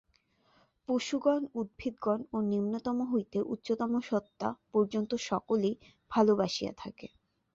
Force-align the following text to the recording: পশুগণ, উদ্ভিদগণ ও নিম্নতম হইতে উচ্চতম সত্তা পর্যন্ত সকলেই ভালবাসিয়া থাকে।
পশুগণ, 0.89 1.41
উদ্ভিদগণ 1.55 2.19
ও 2.33 2.37
নিম্নতম 2.51 2.97
হইতে 3.11 3.37
উচ্চতম 3.53 3.91
সত্তা 4.01 4.49
পর্যন্ত 4.71 5.11
সকলেই 5.29 5.75
ভালবাসিয়া 6.11 6.73
থাকে। 6.77 7.07